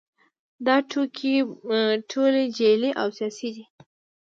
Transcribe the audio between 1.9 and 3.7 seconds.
ټولې جعلي او سیاسي دي